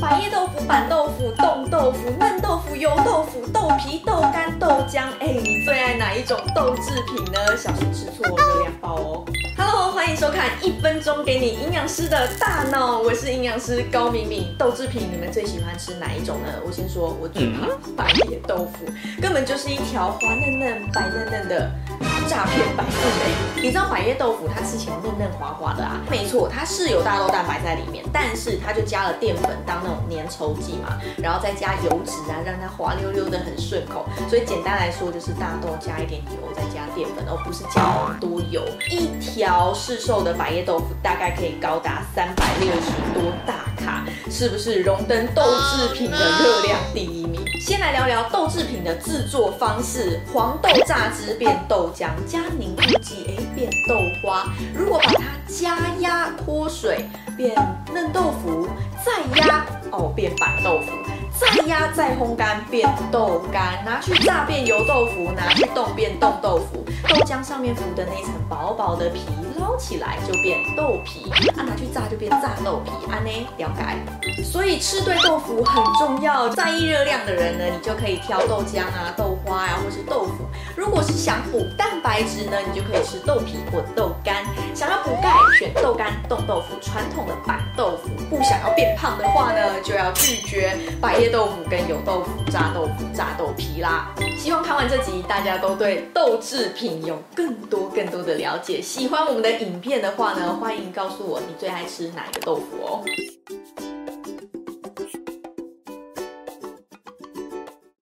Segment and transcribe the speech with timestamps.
[0.00, 5.08] 百叶豆腐、板豆腐、冻豆腐、嫩豆腐、油豆腐、豆皮、豆干、豆浆。
[5.18, 7.56] 哎，你最爱哪一种豆制品呢？
[7.56, 9.24] 小心吃错热量包哦
[9.56, 14.54] ！Hello，欢迎收看一分钟给你营养师的大脑，我是营养师高敏敏。
[14.56, 16.48] 豆制品你们最喜欢吃哪一种呢？
[16.64, 18.86] 我先说，我最怕白叶豆腐，
[19.20, 21.70] 根本就是一条滑嫩嫩、白嫩嫩的。
[22.28, 22.94] 诈骗百分
[23.56, 25.98] 美，你知道百叶豆腐它吃起来嫩嫩滑滑的啊？
[26.10, 34.04] 没错，它是有大豆蛋白在里面，但是它就加了淀粉当那种粘稠剂嘛，然后再加油脂啊，让它滑溜溜的很顺口。
[34.28, 38.62] 所以简单来说就是大豆加一点油，再加淀粉，而不是加很多油。
[38.90, 47.37] 一条市售的百叶豆腐大概可以高达三百六十多大卡，是不是荣登豆制品的热量第一名？
[48.08, 52.08] 聊豆制品的制作方式，黄豆榨汁变豆浆。
[52.26, 54.46] 加凝固剂，哎，变豆花。
[54.74, 57.04] 如果把它加压脱水，
[57.36, 57.54] 变
[57.92, 58.66] 嫩豆腐，
[59.04, 59.62] 再压
[59.92, 60.90] 哦，变白豆腐，
[61.38, 63.84] 再压再烘干，变豆干。
[63.84, 66.84] 拿去炸变油豆腐，拿去冻变冻豆腐。
[67.08, 69.20] 豆浆上面浮的那一层薄薄的皮，
[69.58, 71.30] 捞起来就变豆皮。
[71.56, 72.90] 啊，拿去炸就变炸豆皮。
[73.10, 74.42] 安呢，了解。
[74.42, 76.48] 所以吃对豆腐很重要。
[76.48, 80.44] 在意热量的人呢，你就可以挑豆浆啊、豆花呀、啊，或是豆腐。
[80.76, 84.44] 如果是想补蛋白质呢，你就可以吃豆皮或豆干。
[85.74, 88.10] 豆干、冻豆腐、传统的板豆腐。
[88.28, 94.14] 不想要变胖的话呢，就要拒绝百叶豆腐跟油豆腐、炸豆腐、炸豆皮啦。
[94.38, 98.80] 希望看完这集，大家都对豆制品有更多更多的了解。
[98.80, 103.04] 喜欢我们的影片的话呢，欢迎告诉我你最爱吃哪个豆腐哦。